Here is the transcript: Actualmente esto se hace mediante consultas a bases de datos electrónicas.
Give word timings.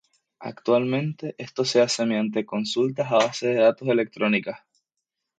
Actualmente 0.39 1.35
esto 1.37 1.63
se 1.63 1.79
hace 1.79 2.07
mediante 2.07 2.43
consultas 2.43 3.11
a 3.11 3.17
bases 3.17 3.53
de 3.55 3.61
datos 3.61 3.87
electrónicas. 3.87 4.59